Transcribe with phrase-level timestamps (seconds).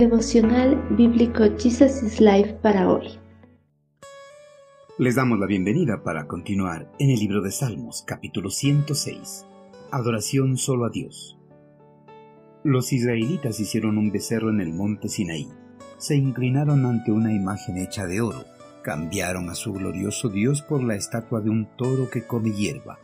[0.00, 3.18] Devocional Bíblico Jesus is Life para hoy.
[4.96, 9.44] Les damos la bienvenida para continuar en el libro de Salmos, capítulo 106.
[9.90, 11.38] Adoración solo a Dios.
[12.64, 15.48] Los israelitas hicieron un becerro en el monte Sinaí.
[15.98, 18.46] Se inclinaron ante una imagen hecha de oro.
[18.82, 22.98] Cambiaron a su glorioso Dios por la estatua de un toro que come hierba.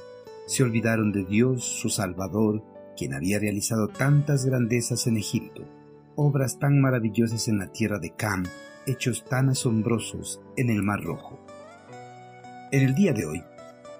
[0.46, 2.64] Se olvidaron de Dios, su Salvador,
[2.96, 5.75] quien había realizado tantas grandezas en Egipto,
[6.16, 8.44] obras tan maravillosas en la tierra de Cam,
[8.86, 11.38] hechos tan asombrosos en el Mar Rojo.
[12.72, 13.42] En el día de hoy,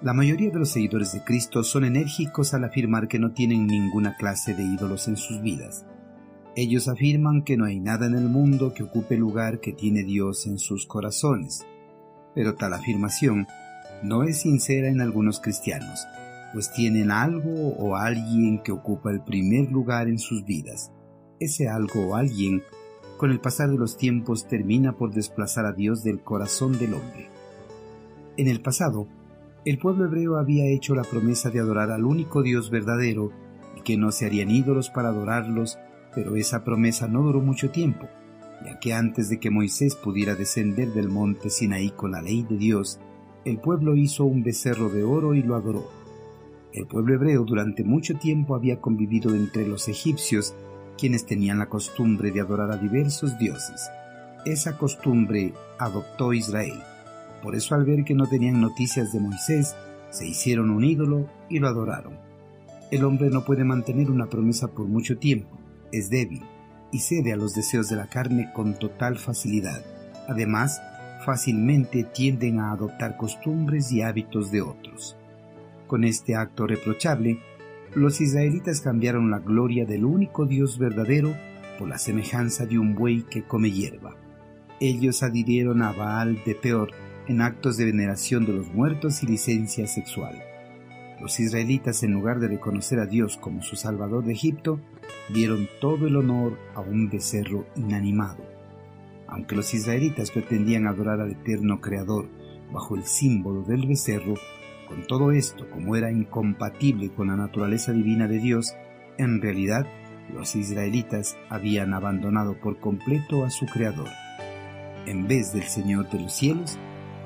[0.01, 4.15] la mayoría de los seguidores de Cristo son enérgicos al afirmar que no tienen ninguna
[4.17, 5.85] clase de ídolos en sus vidas.
[6.55, 10.03] Ellos afirman que no hay nada en el mundo que ocupe el lugar que tiene
[10.03, 11.65] Dios en sus corazones.
[12.33, 13.47] Pero tal afirmación
[14.03, 16.05] no es sincera en algunos cristianos,
[16.53, 20.91] pues tienen algo o alguien que ocupa el primer lugar en sus vidas.
[21.39, 22.63] Ese algo o alguien,
[23.17, 27.29] con el pasar de los tiempos, termina por desplazar a Dios del corazón del hombre.
[28.37, 29.07] En el pasado,
[29.65, 33.31] el pueblo hebreo había hecho la promesa de adorar al único Dios verdadero
[33.75, 35.77] y que no se harían ídolos para adorarlos,
[36.15, 38.07] pero esa promesa no duró mucho tiempo,
[38.65, 42.57] ya que antes de que Moisés pudiera descender del monte Sinaí con la ley de
[42.57, 42.99] Dios,
[43.45, 45.87] el pueblo hizo un becerro de oro y lo adoró.
[46.73, 50.55] El pueblo hebreo durante mucho tiempo había convivido entre los egipcios,
[50.97, 53.89] quienes tenían la costumbre de adorar a diversos dioses.
[54.45, 56.79] Esa costumbre adoptó Israel.
[57.41, 59.75] Por eso al ver que no tenían noticias de Moisés,
[60.09, 62.17] se hicieron un ídolo y lo adoraron.
[62.91, 65.57] El hombre no puede mantener una promesa por mucho tiempo,
[65.91, 66.43] es débil
[66.91, 69.83] y cede a los deseos de la carne con total facilidad.
[70.27, 70.81] Además,
[71.25, 75.17] fácilmente tienden a adoptar costumbres y hábitos de otros.
[75.87, 77.39] Con este acto reprochable,
[77.95, 81.35] los israelitas cambiaron la gloria del único Dios verdadero
[81.79, 84.15] por la semejanza de un buey que come hierba.
[84.79, 86.91] Ellos adhirieron a Baal de Peor
[87.27, 90.41] en actos de veneración de los muertos y licencia sexual.
[91.19, 94.79] Los israelitas, en lugar de reconocer a Dios como su Salvador de Egipto,
[95.33, 98.45] dieron todo el honor a un becerro inanimado.
[99.27, 102.27] Aunque los israelitas pretendían adorar al eterno Creador
[102.71, 104.35] bajo el símbolo del becerro,
[104.87, 108.75] con todo esto, como era incompatible con la naturaleza divina de Dios,
[109.17, 109.85] en realidad
[110.33, 114.09] los israelitas habían abandonado por completo a su Creador.
[115.05, 116.77] En vez del Señor de los cielos,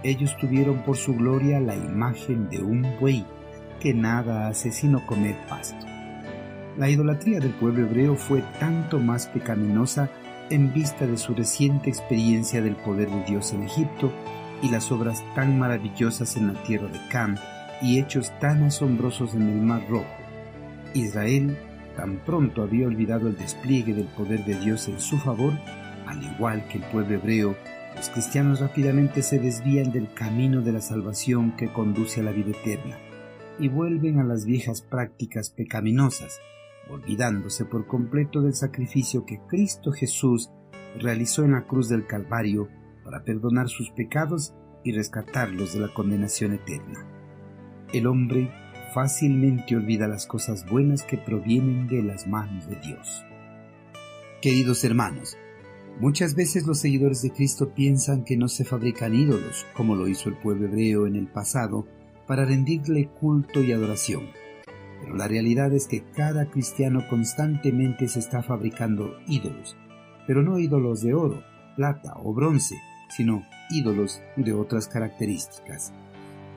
[0.04, 3.26] ellos tuvieron por su gloria la imagen de un buey
[3.80, 5.86] que nada hace sino comer pasto.
[6.78, 10.10] La idolatría del pueblo hebreo fue tanto más pecaminosa
[10.50, 14.12] en vista de su reciente experiencia del poder de Dios en Egipto
[14.62, 17.38] y las obras tan maravillosas en la tierra de Cam
[17.82, 20.06] y hechos tan asombrosos en el Mar Rojo.
[20.94, 21.58] Israel
[21.96, 25.54] tan pronto había olvidado el despliegue del poder de Dios en su favor,
[26.08, 27.56] al igual que el pueblo hebreo
[27.96, 32.52] los cristianos rápidamente se desvían del camino de la salvación que conduce a la vida
[32.52, 32.98] eterna
[33.60, 36.40] y vuelven a las viejas prácticas pecaminosas,
[36.90, 40.50] olvidándose por completo del sacrificio que Cristo Jesús
[41.00, 42.70] realizó en la cruz del Calvario
[43.12, 44.56] para perdonar sus pecados
[44.86, 47.06] y rescatarlos de la condenación eterna.
[47.92, 48.50] El hombre
[48.94, 53.26] fácilmente olvida las cosas buenas que provienen de las manos de Dios.
[54.42, 55.38] Queridos hermanos,
[56.00, 60.30] Muchas veces los seguidores de Cristo piensan que no se fabrican ídolos, como lo hizo
[60.30, 61.86] el pueblo hebreo en el pasado,
[62.26, 64.30] para rendirle culto y adoración.
[65.02, 69.76] Pero la realidad es que cada cristiano constantemente se está fabricando ídolos,
[70.26, 71.44] pero no ídolos de oro,
[71.76, 72.78] plata o bronce,
[73.16, 75.94] sino ídolos de otras características.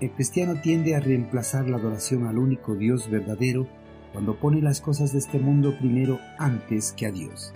[0.00, 3.66] El cristiano tiende a reemplazar la adoración al único Dios verdadero
[4.12, 7.52] cuando pone las cosas de este mundo primero antes que a Dios.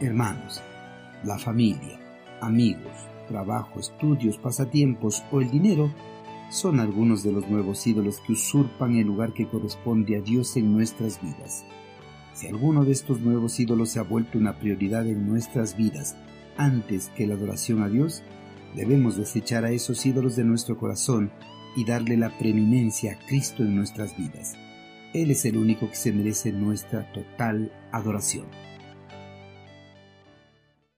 [0.00, 0.62] Hermanos,
[1.24, 1.98] la familia,
[2.40, 2.92] amigos,
[3.28, 5.92] trabajo, estudios, pasatiempos o el dinero
[6.50, 10.72] son algunos de los nuevos ídolos que usurpan el lugar que corresponde a Dios en
[10.72, 11.64] nuestras vidas.
[12.34, 16.16] Si alguno de estos nuevos ídolos se ha vuelto una prioridad en nuestras vidas
[16.56, 18.22] antes que la adoración a Dios,
[18.74, 21.30] debemos desechar a esos ídolos de nuestro corazón
[21.76, 24.54] y darle la preeminencia a Cristo en nuestras vidas.
[25.12, 28.46] Él es el único que se merece nuestra total adoración.